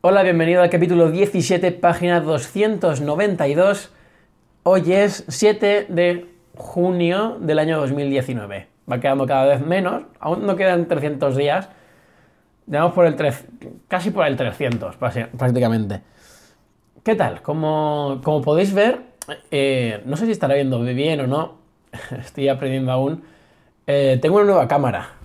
Hola, 0.00 0.22
bienvenido 0.22 0.62
al 0.62 0.70
capítulo 0.70 1.10
17, 1.10 1.72
página 1.72 2.20
292. 2.20 3.90
Hoy 4.62 4.92
es 4.92 5.24
7 5.26 5.86
de 5.88 6.28
junio 6.54 7.36
del 7.40 7.58
año 7.58 7.80
2019. 7.80 8.68
Va 8.88 9.00
quedando 9.00 9.26
cada 9.26 9.46
vez 9.46 9.60
menos, 9.60 10.04
aún 10.20 10.46
no 10.46 10.54
quedan 10.54 10.86
300 10.86 11.36
días. 11.36 11.68
Llegamos 12.68 12.92
por 12.92 13.06
el 13.06 13.16
casi 13.88 14.12
por 14.12 14.24
el 14.24 14.36
300, 14.36 14.94
prácticamente. 15.36 16.02
¿Qué 17.02 17.16
tal? 17.16 17.42
Como, 17.42 18.20
como 18.22 18.40
podéis 18.40 18.72
ver, 18.72 19.00
eh, 19.50 20.00
no 20.06 20.16
sé 20.16 20.26
si 20.26 20.30
estará 20.30 20.54
viendo 20.54 20.80
bien 20.80 21.22
o 21.22 21.26
no, 21.26 21.56
estoy 22.20 22.48
aprendiendo 22.48 22.92
aún. 22.92 23.24
Eh, 23.84 24.16
tengo 24.22 24.36
una 24.36 24.44
nueva 24.44 24.68
cámara. 24.68 25.17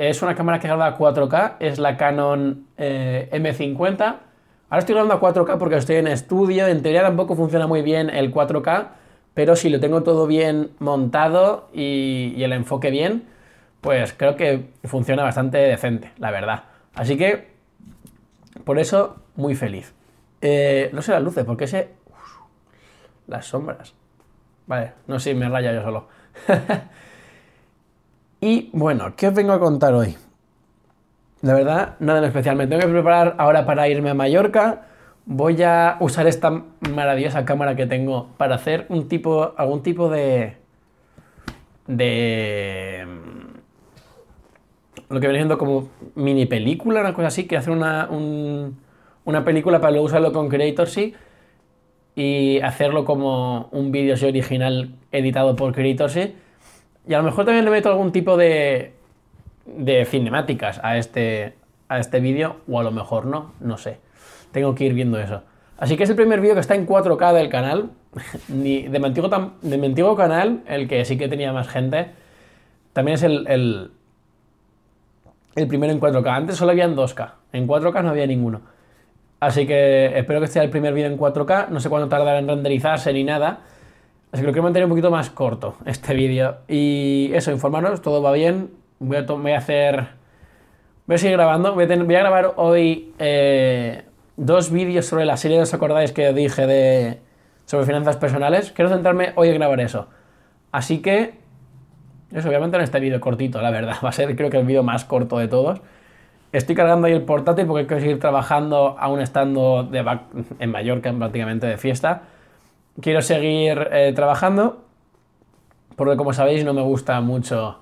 Es 0.00 0.22
una 0.22 0.34
cámara 0.34 0.58
que 0.60 0.66
graba 0.66 0.86
a 0.86 0.96
4K, 0.96 1.56
es 1.60 1.78
la 1.78 1.98
Canon 1.98 2.64
eh, 2.78 3.28
M50. 3.32 4.00
Ahora 4.00 4.78
estoy 4.78 4.94
grabando 4.94 5.14
a 5.14 5.20
4K 5.20 5.58
porque 5.58 5.76
estoy 5.76 5.96
en 5.96 6.06
estudio, 6.06 6.68
en 6.68 6.80
teoría 6.80 7.02
tampoco 7.02 7.36
funciona 7.36 7.66
muy 7.66 7.82
bien 7.82 8.08
el 8.08 8.32
4K, 8.32 8.86
pero 9.34 9.56
si 9.56 9.68
lo 9.68 9.78
tengo 9.78 10.02
todo 10.02 10.26
bien 10.26 10.70
montado 10.78 11.68
y, 11.74 12.42
el 12.42 12.54
enfoque 12.54 12.90
bien, 12.90 13.24
pues 13.82 14.14
creo 14.14 14.36
que 14.36 14.70
funciona 14.84 15.22
bastante 15.22 15.58
decente, 15.58 16.12
la 16.16 16.30
verdad. 16.30 16.64
Así 16.94 17.18
que, 17.18 17.48
por 18.64 18.78
eso, 18.78 19.16
muy 19.36 19.54
feliz. 19.54 19.92
Eh, 20.40 20.88
no 20.94 21.02
sé 21.02 21.12
las 21.12 21.22
luces, 21.22 21.44
porque 21.44 21.66
sé... 21.66 21.90
las 23.26 23.44
sombras. 23.44 23.92
Vale, 24.66 24.94
no 25.06 25.20
sé, 25.20 25.34
me 25.34 25.46
raya 25.46 25.74
yo 25.74 25.82
solo. 25.82 26.08
Y 28.40 28.70
bueno, 28.72 29.14
¿qué 29.16 29.28
os 29.28 29.34
vengo 29.34 29.52
a 29.52 29.60
contar 29.60 29.92
hoy? 29.92 30.16
La 31.42 31.52
verdad, 31.52 31.96
nada 32.00 32.20
en 32.20 32.24
especial. 32.24 32.56
Me 32.56 32.66
tengo 32.66 32.80
que 32.80 32.88
preparar 32.88 33.34
ahora 33.36 33.66
para 33.66 33.86
irme 33.88 34.10
a 34.10 34.14
Mallorca. 34.14 34.86
Voy 35.26 35.62
a 35.62 35.98
usar 36.00 36.26
esta 36.26 36.64
maravillosa 36.90 37.44
cámara 37.44 37.76
que 37.76 37.86
tengo 37.86 38.28
para 38.38 38.54
hacer 38.54 38.86
un 38.88 39.08
tipo, 39.08 39.52
algún 39.58 39.82
tipo 39.82 40.08
de... 40.08 40.56
de... 41.86 43.06
lo 45.10 45.20
que 45.20 45.26
viene 45.26 45.40
siendo 45.40 45.58
como 45.58 45.90
mini 46.14 46.46
película, 46.46 47.00
una 47.00 47.12
cosa 47.12 47.28
así. 47.28 47.46
Quiero 47.46 47.60
hacer 47.60 47.74
una, 47.74 48.08
una 49.24 49.44
película 49.44 49.82
para 49.82 49.90
luego 49.90 50.06
usarlo 50.06 50.32
con 50.32 50.48
Creatorsy 50.48 51.14
y 52.14 52.58
hacerlo 52.60 53.04
como 53.04 53.68
un 53.72 53.92
vídeo 53.92 54.14
original 54.26 54.94
editado 55.12 55.56
por 55.56 55.74
Creatorsy 55.74 56.34
y 57.10 57.14
a 57.14 57.18
lo 57.18 57.24
mejor 57.24 57.44
también 57.44 57.64
le 57.64 57.72
meto 57.72 57.88
algún 57.88 58.12
tipo 58.12 58.36
de, 58.36 58.92
de 59.66 60.04
cinemáticas 60.04 60.78
a 60.80 60.96
este, 60.96 61.54
a 61.88 61.98
este 61.98 62.20
vídeo, 62.20 62.58
o 62.68 62.78
a 62.78 62.84
lo 62.84 62.92
mejor 62.92 63.26
no, 63.26 63.52
no 63.58 63.78
sé. 63.78 63.98
Tengo 64.52 64.76
que 64.76 64.84
ir 64.84 64.94
viendo 64.94 65.18
eso. 65.18 65.42
Así 65.76 65.96
que 65.96 66.04
es 66.04 66.10
el 66.10 66.14
primer 66.14 66.40
vídeo 66.40 66.54
que 66.54 66.60
está 66.60 66.76
en 66.76 66.86
4K 66.86 67.32
del 67.32 67.48
canal. 67.48 67.90
de, 68.46 68.88
mi 68.88 69.04
antiguo, 69.04 69.28
de 69.60 69.76
mi 69.76 69.86
antiguo 69.88 70.14
canal, 70.14 70.62
el 70.68 70.86
que 70.86 71.04
sí 71.04 71.18
que 71.18 71.26
tenía 71.26 71.52
más 71.52 71.66
gente, 71.66 72.12
también 72.92 73.16
es 73.16 73.24
el, 73.24 73.44
el, 73.48 73.90
el 75.56 75.66
primero 75.66 75.92
en 75.92 76.00
4K. 76.00 76.28
Antes 76.28 76.58
solo 76.58 76.70
había 76.70 76.84
en 76.84 76.94
2K. 76.94 77.32
En 77.52 77.66
4K 77.66 78.04
no 78.04 78.10
había 78.10 78.28
ninguno. 78.28 78.60
Así 79.40 79.66
que 79.66 80.16
espero 80.16 80.40
que 80.40 80.46
sea 80.46 80.62
el 80.62 80.70
primer 80.70 80.94
vídeo 80.94 81.08
en 81.08 81.18
4K. 81.18 81.70
No 81.70 81.80
sé 81.80 81.88
cuándo 81.88 82.08
tardará 82.08 82.38
en 82.38 82.46
renderizarse 82.46 83.12
ni 83.12 83.24
nada. 83.24 83.64
Así 84.32 84.42
que 84.42 84.46
lo 84.46 84.52
quiero 84.52 84.62
mantener 84.62 84.84
un 84.84 84.90
poquito 84.90 85.10
más 85.10 85.28
corto 85.30 85.74
este 85.84 86.14
vídeo. 86.14 86.58
Y 86.68 87.30
eso, 87.34 87.50
informaros, 87.50 88.00
todo 88.00 88.22
va 88.22 88.32
bien. 88.32 88.70
Voy 89.00 89.16
a, 89.16 89.56
hacer... 89.56 90.08
Voy 91.06 91.16
a 91.16 91.18
seguir 91.18 91.36
grabando. 91.36 91.74
Voy 91.74 91.84
a, 91.84 92.18
grabar 92.20 92.52
hoy 92.56 93.12
eh, 93.18 94.04
dos 94.36 94.70
vídeos 94.70 95.06
sobre 95.06 95.24
la 95.24 95.36
serie, 95.36 95.60
¿os 95.60 95.74
acordáis 95.74 96.12
que 96.12 96.32
dije 96.32 96.66
de... 96.66 97.18
sobre 97.64 97.86
finanzas 97.86 98.16
personales? 98.18 98.70
Quiero 98.70 98.90
centrarme 98.90 99.32
hoy 99.34 99.48
en 99.48 99.54
grabar 99.54 99.80
eso. 99.80 100.06
Así 100.70 100.98
que... 100.98 101.34
Eso, 102.30 102.46
voy 102.46 102.54
a 102.54 102.60
mantener 102.60 102.84
este 102.84 103.00
vídeo 103.00 103.20
cortito, 103.20 103.60
la 103.60 103.72
verdad. 103.72 103.96
Va 104.04 104.10
a 104.10 104.12
ser 104.12 104.36
creo 104.36 104.48
que 104.48 104.58
el 104.58 104.66
vídeo 104.66 104.84
más 104.84 105.04
corto 105.04 105.38
de 105.38 105.48
todos. 105.48 105.80
Estoy 106.52 106.76
cargando 106.76 107.08
ahí 107.08 107.14
el 107.14 107.22
portátil 107.22 107.66
porque 107.66 107.88
quiero 107.88 108.00
seguir 108.00 108.20
trabajando 108.20 108.96
aún 108.96 109.20
estando 109.20 109.88
en 110.58 110.70
Mallorca 110.70 111.12
prácticamente 111.12 111.66
de 111.66 111.76
fiesta 111.78 112.22
quiero 113.00 113.22
seguir 113.22 113.88
eh, 113.92 114.12
trabajando, 114.14 114.84
porque 115.96 116.16
como 116.16 116.32
sabéis 116.32 116.64
no 116.64 116.72
me 116.72 116.82
gusta 116.82 117.20
mucho, 117.20 117.78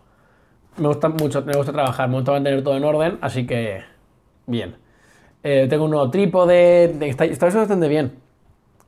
me 0.76 0.88
gusta 0.88 1.08
mucho, 1.08 1.42
me 1.42 1.52
gusta 1.52 1.72
trabajar, 1.72 2.08
me 2.08 2.16
gusta 2.16 2.32
mantener 2.32 2.62
todo 2.62 2.76
en 2.76 2.84
orden, 2.84 3.18
así 3.20 3.46
que 3.46 3.82
bien. 4.46 4.76
Eh, 5.42 5.66
tengo 5.70 5.84
un 5.84 5.92
nuevo 5.92 6.10
trípode, 6.10 7.08
está, 7.08 7.24
está 7.24 7.46
bastante 7.46 7.88
bien. 7.88 8.12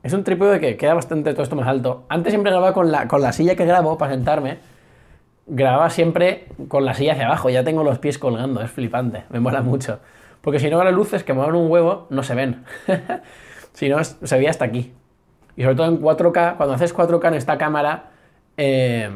Es 0.03 0.13
un 0.13 0.23
trípode 0.23 0.59
que 0.59 0.77
queda 0.77 0.93
bastante 0.93 1.31
todo 1.33 1.43
esto 1.43 1.55
más 1.55 1.67
alto. 1.67 2.05
Antes 2.09 2.31
siempre 2.31 2.51
grababa 2.51 2.73
con 2.73 2.91
la, 2.91 3.07
con 3.07 3.21
la 3.21 3.31
silla 3.31 3.55
que 3.55 3.65
grabo 3.65 3.97
para 3.97 4.13
sentarme. 4.13 4.57
Grababa 5.45 5.89
siempre 5.89 6.47
con 6.67 6.85
la 6.85 6.93
silla 6.93 7.13
hacia 7.13 7.27
abajo. 7.27 7.49
Ya 7.49 7.63
tengo 7.63 7.83
los 7.83 7.99
pies 7.99 8.17
colgando. 8.17 8.61
Es 8.61 8.71
flipante. 8.71 9.25
Me 9.29 9.39
mola 9.39 9.61
mucho. 9.61 9.99
Porque 10.41 10.59
si 10.59 10.69
no, 10.69 10.83
las 10.83 10.93
luces 10.93 11.23
que 11.23 11.33
mueven 11.33 11.55
un 11.55 11.69
huevo 11.69 12.07
no 12.09 12.23
se 12.23 12.33
ven. 12.33 12.65
si 13.73 13.89
no, 13.89 14.03
se 14.03 14.35
veía 14.35 14.49
hasta 14.49 14.65
aquí. 14.65 14.91
Y 15.55 15.63
sobre 15.63 15.75
todo 15.75 15.87
en 15.87 16.01
4K, 16.01 16.57
cuando 16.57 16.75
haces 16.75 16.95
4K 16.95 17.27
en 17.29 17.33
esta 17.35 17.57
cámara, 17.57 18.11
eh, 18.57 19.09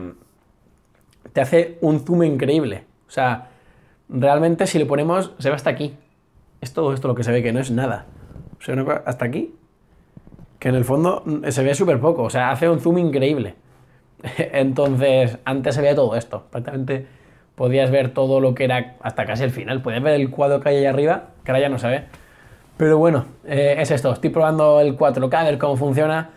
te 1.33 1.41
hace 1.41 1.77
un 1.81 1.99
zoom 1.99 2.23
increíble. 2.23 2.85
O 3.07 3.11
sea, 3.11 3.49
realmente 4.09 4.67
si 4.67 4.79
le 4.79 4.85
ponemos, 4.85 5.33
se 5.39 5.49
ve 5.49 5.55
hasta 5.55 5.69
aquí. 5.69 5.95
Es 6.61 6.73
todo 6.73 6.93
esto 6.93 7.07
lo 7.07 7.15
que 7.15 7.23
se 7.23 7.31
ve, 7.31 7.43
que 7.43 7.53
no 7.53 7.59
es 7.59 7.71
nada. 7.71 8.05
O 8.57 8.61
sea, 8.61 8.75
hasta 9.05 9.25
aquí. 9.25 9.53
Que 10.59 10.69
en 10.69 10.75
el 10.75 10.85
fondo 10.85 11.23
mm, 11.25 11.49
se 11.49 11.63
ve 11.63 11.75
súper 11.75 11.99
poco. 11.99 12.23
O 12.23 12.29
sea, 12.29 12.51
hace 12.51 12.69
un 12.69 12.79
zoom 12.79 12.97
increíble. 12.97 13.55
Entonces, 14.37 15.37
antes 15.45 15.75
se 15.75 15.81
veía 15.81 15.95
todo 15.95 16.15
esto. 16.15 16.45
Prácticamente 16.49 17.05
podías 17.55 17.91
ver 17.91 18.13
todo 18.13 18.39
lo 18.39 18.55
que 18.55 18.65
era 18.65 18.95
hasta 19.01 19.25
casi 19.25 19.43
el 19.43 19.51
final. 19.51 19.81
Podías 19.81 20.03
ver 20.03 20.13
el 20.13 20.29
cuadro 20.29 20.59
que 20.59 20.69
hay 20.69 20.77
ahí 20.77 20.85
arriba, 20.85 21.29
que 21.43 21.51
ahora 21.51 21.61
ya 21.61 21.69
no 21.69 21.79
se 21.79 21.87
ve. 21.87 22.03
Pero 22.77 22.97
bueno, 22.97 23.25
eh, 23.45 23.75
es 23.79 23.91
esto. 23.91 24.11
Estoy 24.11 24.29
probando 24.29 24.81
el 24.81 24.97
4K, 24.97 25.33
a 25.33 25.43
ver 25.43 25.57
cómo 25.57 25.77
funciona. 25.77 26.31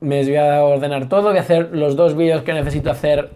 Me 0.00 0.24
voy 0.24 0.36
a 0.36 0.62
ordenar 0.62 1.08
todo, 1.08 1.28
voy 1.28 1.38
a 1.38 1.40
hacer 1.40 1.70
los 1.72 1.96
dos 1.96 2.16
vídeos 2.16 2.42
que 2.42 2.52
necesito 2.52 2.90
hacer. 2.90 3.30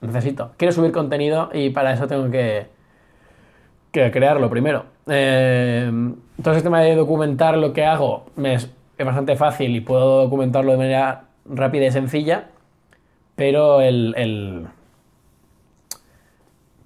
Necesito. 0.00 0.52
Quiero 0.56 0.72
subir 0.72 0.92
contenido 0.92 1.50
y 1.52 1.70
para 1.70 1.92
eso 1.92 2.06
tengo 2.06 2.30
que, 2.30 2.66
que 3.92 4.10
crearlo 4.10 4.48
primero. 4.48 4.86
Eh, 5.06 5.84
entonces, 5.88 6.58
este 6.58 6.62
tema 6.62 6.80
de 6.80 6.96
documentar 6.96 7.56
lo 7.58 7.72
que 7.72 7.84
hago 7.84 8.26
es, 8.42 8.70
bastante 8.98 9.36
fácil 9.36 9.76
y 9.76 9.80
puedo 9.80 10.22
documentarlo 10.22 10.72
de 10.72 10.78
manera 10.78 11.24
rápida 11.46 11.86
y 11.86 11.92
sencilla. 11.92 12.48
Pero 13.36 13.80
el 13.80 14.68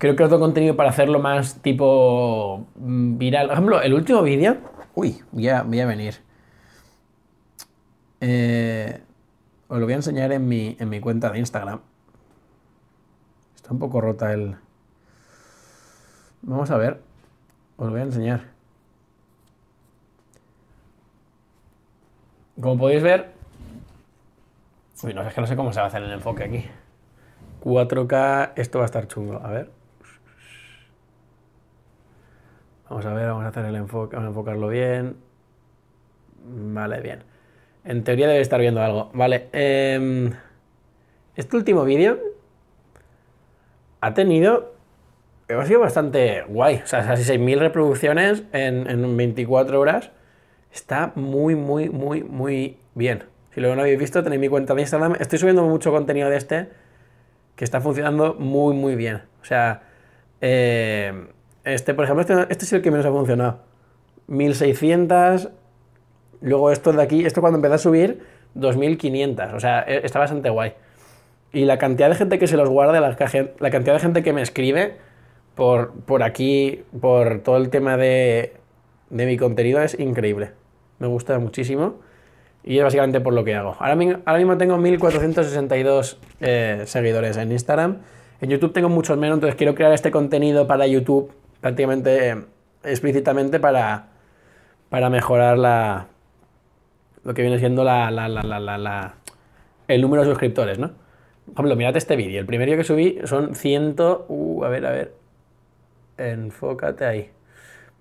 creo 0.05 0.17
que 0.17 0.25
otro 0.25 0.39
contenido 0.39 0.77
para 0.77 0.91
hacerlo 0.91 1.19
más 1.19 1.63
tipo 1.63 2.67
mm, 2.77 3.17
viral. 3.17 3.47
Por 3.47 3.55
ejemplo, 3.55 3.81
el 3.81 3.95
último 3.95 4.23
vídeo. 4.23 4.59
Uy, 4.95 5.23
voy 5.33 5.49
a, 5.49 5.63
voy 5.63 5.81
a 5.81 5.87
venir. 5.87 6.17
Eh, 8.21 9.01
os 9.67 9.79
lo 9.79 9.87
voy 9.87 9.95
a 9.95 9.97
enseñar 9.97 10.31
en 10.33 10.47
mi, 10.47 10.77
en 10.79 10.91
mi 10.91 11.01
cuenta 11.01 11.31
de 11.31 11.39
Instagram. 11.39 11.81
Está 13.57 13.73
un 13.73 13.79
poco 13.79 14.03
rota 14.03 14.31
el. 14.35 14.57
Vamos 16.43 16.71
a 16.71 16.77
ver. 16.77 17.01
Os 17.79 17.87
lo 17.87 17.93
voy 17.93 18.01
a 18.03 18.05
enseñar. 18.05 18.45
Como 22.61 22.77
podéis 22.77 23.03
ver. 23.03 23.33
Uy, 25.03 25.15
no 25.15 25.23
es 25.23 25.33
que 25.33 25.41
no 25.41 25.47
sé 25.47 25.57
cómo 25.57 25.73
se 25.73 25.81
va 25.81 25.87
a 25.87 25.89
hacer 25.89 26.03
el 26.03 26.13
enfoque 26.13 26.45
aquí. 26.45 26.67
4K, 27.63 28.53
esto 28.57 28.81
va 28.81 28.85
a 28.85 28.87
estar 28.87 29.09
chungo. 29.09 29.41
A 29.43 29.49
ver. 29.49 29.84
Vamos 32.89 33.07
a 33.07 33.15
ver, 33.15 33.29
vamos 33.29 33.45
a 33.45 33.49
hacer 33.49 33.65
el 33.65 33.77
enfoque, 33.77 34.17
vamos 34.17 34.29
a 34.29 34.31
enfocarlo 34.31 34.69
bien. 34.69 35.17
Vale, 36.45 37.01
bien. 37.01 37.25
En 37.85 38.05
teoría 38.05 38.29
debe 38.29 38.41
estar 38.41 38.61
viendo 38.61 38.83
algo. 38.83 39.11
Vale. 39.15 39.49
Em, 39.53 40.33
este 41.37 41.57
último 41.57 41.85
vídeo 41.85 42.19
ha 44.01 44.15
tenido... 44.15 44.75
Ha 45.49 45.67
sido 45.67 45.81
bastante 45.81 46.43
guay. 46.49 46.81
O 46.83 46.87
sea, 46.87 47.07
casi 47.07 47.23
6.000 47.23 47.59
reproducciones 47.59 48.45
en, 48.53 48.89
en 48.89 49.17
24 49.17 49.79
horas. 49.79 50.11
Está 50.73 51.13
muy, 51.15 51.55
muy, 51.55 51.91
muy, 51.91 52.23
muy 52.23 52.79
bien. 52.95 53.25
Si 53.55 53.61
lo 53.61 53.75
no 53.77 53.83
habéis 53.83 53.99
visto, 53.99 54.23
tenéis 54.23 54.41
mi 54.41 54.49
cuenta 54.49 54.75
de 54.75 54.81
Instagram. 54.81 55.17
Estoy 55.21 55.39
subiendo 55.39 55.63
mucho 55.63 55.93
contenido 55.93 56.29
de 56.29 56.37
este 56.37 56.69
que 57.57 57.65
está 57.65 57.81
funcionando 57.81 58.35
muy, 58.35 58.75
muy 58.75 58.97
bien. 58.97 59.23
O 59.43 59.45
sea, 59.45 59.83
eh, 60.41 61.29
este, 61.65 61.95
por 61.95 62.05
ejemplo, 62.05 62.21
este, 62.23 62.35
este, 62.51 62.65
es 62.65 62.73
el 62.73 62.83
que 62.83 62.91
menos 62.91 63.07
ha 63.07 63.11
funcionado. 63.11 63.61
1600. 64.27 65.51
Luego 66.41 66.71
esto 66.71 66.93
de 66.93 67.03
aquí, 67.03 67.25
esto 67.25 67.41
cuando 67.41 67.59
empezó 67.59 67.75
a 67.75 67.79
subir, 67.79 68.23
2500. 68.55 69.53
O 69.55 69.61
sea, 69.61 69.83
e, 69.87 70.05
está 70.05 70.19
bastante 70.19 70.51
guay. 70.51 70.75
Y 71.53 71.65
la 71.65 71.79
cantidad 71.79 72.09
de 72.09 72.17
gente 72.17 72.39
que 72.39 72.47
se 72.47 72.57
los 72.57 72.69
guarda, 72.69 73.01
la, 73.01 73.17
cantidad 73.17 73.95
de 73.95 74.01
gente 74.01 74.23
que 74.23 74.33
me 74.33 74.43
escribe 74.43 74.97
por, 75.55 75.93
por 75.93 76.23
aquí, 76.23 76.83
por 77.01 77.41
todo 77.41 77.57
el 77.57 77.71
tema 77.71 77.97
de, 77.97 78.55
de 79.11 79.27
mi 79.27 79.37
contenido 79.37 79.81
es 79.81 79.99
increíble. 79.99 80.51
Me 80.99 81.07
gusta 81.07 81.39
muchísimo. 81.39 81.97
Y 82.65 82.79
es 82.79 82.85
básicamente 82.85 83.21
por 83.21 83.35
lo 83.35 83.45
que 83.45 83.55
hago. 83.55 83.77
Ahora, 83.79 83.95
mismo 83.95 84.57
tengo 84.57 84.79
1462 84.79 86.19
eh, 86.41 86.83
seguidores 86.87 87.37
en 87.37 87.53
Instagram. 87.53 87.99
En 88.41 88.51
YouTube 88.51 88.73
tengo 88.73 88.89
muchos 88.89 89.19
menos, 89.19 89.37
entonces 89.37 89.55
quiero 89.57 89.75
crear 89.75 89.93
este 89.93 90.11
contenido 90.11 90.67
para 90.67 90.87
YouTube 90.87 91.31
prácticamente 91.65 92.29
eh, 92.29 92.37
explícitamente 92.83 93.59
para, 93.59 94.09
para 94.91 95.09
mejorar 95.09 95.57
la, 95.57 96.09
lo 97.23 97.33
que 97.33 97.41
viene 97.41 97.59
siendo 97.59 97.85
la, 97.85 99.15
el 99.89 100.03
número 100.03 100.25
de 100.25 100.29
suscriptores, 100.29 100.79
¿no? 100.79 100.89
Por 101.47 101.55
ejemplo, 101.55 101.77
mirad 101.77 101.97
este 101.97 102.17
vídeo. 102.17 102.39
El 102.39 102.45
primer 102.45 102.69
que 102.77 102.85
subí 102.85 103.19
son 103.25 103.55
100... 103.55 103.97
Uh, 104.29 104.63
a 104.63 104.69
ver, 104.69 104.85
a 104.85 104.91
ver. 104.91 105.15
Enfócate 106.19 107.07
ahí. 107.07 107.31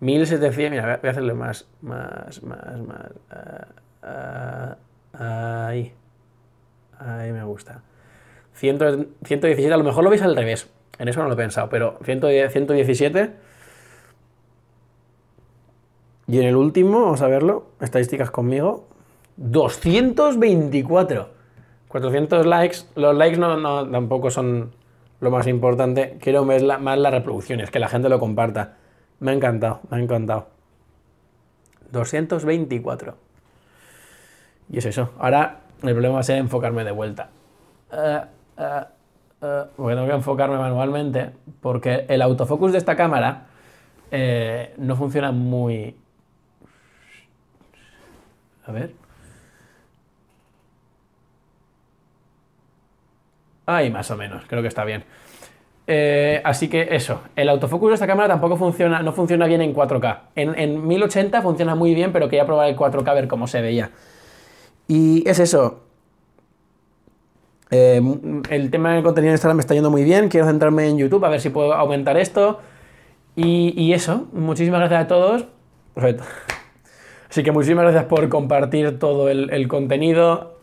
1700... 0.02 0.70
Mira, 0.70 0.98
voy 1.02 1.08
a 1.08 1.12
hacerle 1.12 1.34
más, 1.34 1.66
más, 1.80 2.44
más, 2.44 2.82
más. 2.82 3.12
Ah, 4.02 4.78
ah, 5.14 5.68
ahí. 5.68 5.94
Ahí 7.00 7.32
me 7.32 7.46
gusta. 7.46 7.82
117, 8.56 9.74
a 9.74 9.78
lo 9.78 9.86
mejor 9.86 10.04
lo 10.04 10.10
veis 10.10 10.22
al 10.22 10.36
revés. 10.36 10.70
En 11.00 11.08
eso 11.08 11.22
no 11.22 11.30
lo 11.30 11.36
he 11.36 11.38
pensado, 11.38 11.70
pero 11.70 11.98
117. 12.04 13.53
Y 16.28 16.40
en 16.40 16.46
el 16.46 16.56
último, 16.56 17.02
vamos 17.02 17.22
a 17.22 17.28
verlo, 17.28 17.68
estadísticas 17.82 18.32
conmigo, 18.32 18.88
224. 19.38 21.30
400 21.88 22.46
likes. 22.46 22.78
Los 22.96 23.16
likes 23.16 23.38
no, 23.38 23.90
tampoco 23.90 24.32
son 24.32 24.72
lo 25.20 25.32
más 25.32 25.48
importante. 25.48 26.18
Quiero 26.20 26.46
ver 26.46 26.64
más 26.80 26.98
las 26.98 27.14
reproducciones, 27.14 27.70
que 27.70 27.80
la 27.80 27.88
gente 27.88 28.10
lo 28.10 28.20
comparta. 28.20 28.78
Me 29.20 29.32
ha 29.32 29.34
encantado, 29.34 29.82
me 29.90 29.98
ha 29.98 30.00
encantado. 30.00 30.48
224. 31.92 33.16
Y 34.70 34.80
es 34.80 34.86
eso. 34.86 35.12
Ahora 35.20 35.60
el 35.84 35.92
problema 35.92 36.16
va 36.16 36.20
a 36.22 36.24
ser 36.24 36.38
enfocarme 36.38 36.84
de 36.84 36.92
vuelta. 36.92 37.30
Eh, 37.92 38.22
eh, 38.58 38.82
eh, 39.42 39.64
porque 39.76 39.96
tengo 39.96 40.08
que 40.08 40.16
enfocarme 40.16 40.58
manualmente. 40.58 41.32
Porque 41.62 42.06
el 42.08 42.22
autofocus 42.22 42.72
de 42.72 42.80
esta 42.80 42.96
cámara 42.96 43.48
no 44.78 44.96
funciona 44.96 45.32
muy. 45.32 45.96
A 48.66 48.72
ver. 48.72 48.94
Ahí 53.66 53.90
más 53.90 54.10
o 54.12 54.18
menos, 54.18 54.44
creo 54.48 54.62
que 54.62 54.68
está 54.68 54.84
bien. 54.84 55.06
así 56.44 56.68
que 56.70 56.88
eso, 56.92 57.22
el 57.36 57.50
autofocus 57.50 57.90
de 57.90 57.94
esta 57.96 58.08
cámara 58.08 58.28
tampoco 58.30 58.58
funciona, 58.58 59.02
no 59.02 59.14
funciona 59.14 59.48
bien 59.48 59.62
en 59.62 59.74
4K. 59.74 60.20
En, 60.36 60.58
en 60.58 60.86
1080 60.88 61.42
funciona 61.42 61.76
muy 61.76 61.94
bien, 61.94 62.12
pero 62.12 62.30
quería 62.30 62.46
probar 62.46 62.70
el 62.70 62.76
4K 62.76 63.08
a 63.08 63.14
ver 63.14 63.28
cómo 63.28 63.48
se 63.48 63.62
veía. 63.62 63.92
Y 64.88 65.28
es 65.28 65.40
eso. 65.40 65.84
Eh, 67.72 68.00
el 68.50 68.70
tema 68.70 68.94
del 68.94 69.04
contenido 69.04 69.32
de 69.32 69.36
Instagram 69.36 69.58
me 69.58 69.62
está 69.62 69.74
yendo 69.74 69.90
muy 69.90 70.04
bien. 70.04 70.30
Quiero 70.30 70.46
centrarme 70.46 70.88
en 70.88 70.98
YouTube, 70.98 71.26
a 71.26 71.30
ver 71.30 71.42
si 71.42 71.50
puedo 71.50 71.74
aumentar 71.74 72.18
esto. 72.18 72.60
Y, 73.36 73.94
eso, 73.94 74.28
muchísimas 74.32 74.80
gracias 74.80 75.06
a 75.06 75.08
todos. 75.08 75.46
Perfecto. 75.96 76.24
Así 77.34 77.42
que 77.42 77.52
muchísimas 77.52 77.86
gracias 77.86 78.06
por 78.06 78.30
compartir 78.30 79.00
todo 79.00 79.28
el, 79.28 79.68
contenido. 79.68 80.60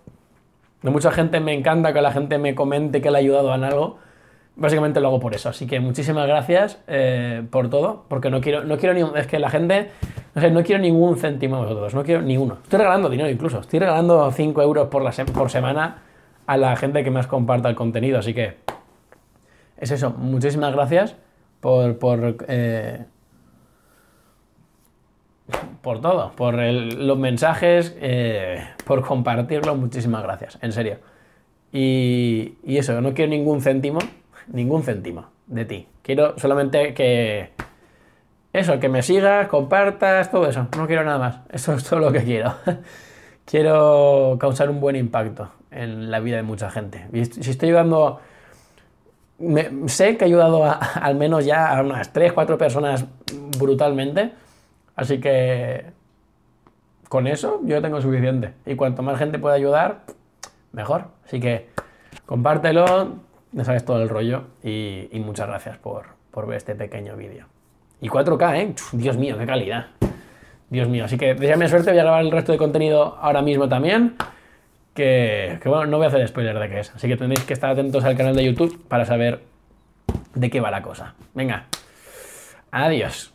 De 0.82 0.90
mucha 0.90 1.10
gente 1.10 1.40
me 1.40 1.52
encanta 1.52 1.92
que 1.92 2.00
la 2.00 2.12
gente 2.12 2.38
me 2.38 2.54
comente 2.54 3.00
que 3.00 3.10
le 3.10 3.16
ha 3.16 3.18
ayudado 3.18 3.52
en 3.52 3.64
algo. 3.64 3.98
Básicamente 4.54 5.00
lo 5.00 5.08
hago 5.08 5.18
por 5.18 5.34
eso. 5.34 5.48
Así 5.48 5.66
que 5.66 5.80
muchísimas 5.80 6.28
gracias 6.28 6.78
eh, 6.86 7.42
por 7.50 7.70
todo. 7.70 8.04
Porque 8.06 8.30
no 8.30 8.40
quiero, 8.40 8.62
no 8.62 8.78
quiero 8.78 8.94
ni. 8.94 9.18
Es 9.18 9.26
que 9.26 9.40
la 9.40 9.50
gente 9.50 9.90
no 10.32 10.40
sé, 10.40 10.52
no 10.52 10.62
quiero 10.62 10.80
ningún 10.80 11.16
céntimo 11.16 11.56
de 11.56 11.62
vosotros, 11.62 11.92
no 11.92 12.04
quiero 12.04 12.22
ni 12.22 12.36
uno. 12.36 12.58
Estoy 12.62 12.78
regalando 12.78 13.10
dinero 13.10 13.28
incluso, 13.28 13.58
estoy 13.58 13.80
regalando 13.80 14.30
5 14.30 14.62
euros 14.62 14.86
por, 14.90 15.02
la 15.02 15.10
por 15.10 15.50
semana 15.50 16.02
a 16.46 16.56
la 16.56 16.76
gente 16.76 17.02
que 17.02 17.10
más 17.10 17.26
comparta 17.26 17.68
el 17.68 17.74
contenido, 17.74 18.20
así 18.20 18.32
que 18.32 18.58
es 19.76 19.90
eso. 19.90 20.12
Muchísimas 20.12 20.72
gracias 20.72 21.16
por, 21.60 21.98
por, 21.98 22.36
eh, 22.46 23.06
por 25.82 26.00
todo, 26.00 26.32
por 26.32 26.54
los 26.56 27.18
mensajes, 27.18 27.96
eh, 28.00 28.64
por 28.84 29.02
compartirlo. 29.02 29.74
Muchísimas 29.74 30.22
gracias, 30.22 30.58
en 30.62 30.72
serio. 30.72 30.98
Y, 31.72 32.56
eso, 32.64 33.00
no 33.00 33.14
quiero 33.14 33.30
ningún 33.30 33.60
céntimo, 33.60 34.00
ningún 34.48 34.82
céntimo 34.82 35.26
de 35.46 35.64
ti. 35.64 35.86
Quiero 36.02 36.38
solamente 36.38 36.94
que 36.94 37.50
eso, 38.52 38.80
que 38.80 38.88
me 38.88 39.02
sigas, 39.02 39.48
compartas, 39.48 40.30
todo 40.30 40.48
eso. 40.48 40.66
No 40.76 40.86
quiero 40.86 41.04
nada 41.04 41.18
más. 41.18 41.40
Eso 41.50 41.74
es 41.74 41.84
todo 41.84 42.00
lo 42.00 42.12
que 42.12 42.24
quiero. 42.24 42.54
quiero 43.44 44.36
causar 44.40 44.70
un 44.70 44.80
buen 44.80 44.96
impacto 44.96 45.50
en 45.70 46.10
la 46.10 46.20
vida 46.20 46.36
de 46.36 46.42
mucha 46.42 46.70
gente. 46.70 47.06
Y 47.12 47.24
si 47.24 47.50
estoy 47.50 47.68
ayudando... 47.68 48.20
sé 49.86 50.16
que 50.16 50.24
he 50.24 50.28
ayudado 50.28 50.64
al 51.00 51.14
menos 51.14 51.44
ya 51.44 51.76
a 51.76 51.82
unas 51.82 52.12
3, 52.12 52.32
4 52.32 52.58
personas 52.58 53.04
brutalmente. 53.58 54.32
Así 55.00 55.18
que 55.18 55.86
con 57.08 57.26
eso 57.26 57.62
yo 57.64 57.80
tengo 57.80 58.02
suficiente. 58.02 58.52
Y 58.66 58.74
cuanto 58.74 59.02
más 59.02 59.18
gente 59.18 59.38
pueda 59.38 59.54
ayudar, 59.54 60.02
mejor. 60.72 61.06
Así 61.24 61.40
que 61.40 61.68
compártelo, 62.26 63.14
ya 63.52 63.64
sabes 63.64 63.82
todo 63.86 64.02
el 64.02 64.10
rollo. 64.10 64.42
Y, 64.62 65.08
muchas 65.24 65.48
gracias 65.48 65.78
por, 65.78 66.04
por 66.30 66.46
ver 66.46 66.58
este 66.58 66.74
pequeño 66.74 67.16
vídeo. 67.16 67.46
Y 68.02 68.10
4K, 68.10 68.56
¿eh? 68.58 68.74
Dios 68.92 69.16
mío, 69.16 69.38
qué 69.38 69.46
calidad. 69.46 69.86
Dios 70.68 70.86
mío. 70.86 71.06
Así 71.06 71.16
que 71.16 71.34
deseame 71.34 71.66
suerte, 71.68 71.92
voy 71.92 72.00
a 72.00 72.02
grabar 72.02 72.22
el 72.22 72.30
resto 72.30 72.52
de 72.52 72.58
contenido 72.58 73.16
ahora 73.22 73.40
mismo 73.40 73.70
también. 73.70 74.16
Que, 74.92 75.58
que, 75.62 75.68
bueno, 75.70 75.86
no 75.86 75.96
voy 75.96 76.04
a 76.04 76.08
hacer 76.08 76.28
spoiler 76.28 76.58
de 76.58 76.68
qué 76.68 76.80
es. 76.80 76.94
Así 76.94 77.08
que 77.08 77.16
tenéis 77.16 77.42
que 77.44 77.54
estar 77.54 77.70
atentos 77.70 78.04
al 78.04 78.18
canal 78.18 78.36
de 78.36 78.44
YouTube 78.44 78.84
para 78.86 79.06
saber 79.06 79.40
de 80.34 80.50
qué 80.50 80.60
va 80.60 80.70
la 80.70 80.82
cosa. 80.82 81.14
Venga. 81.32 81.64
Adiós. 82.70 83.32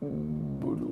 Bulu. 0.00 0.88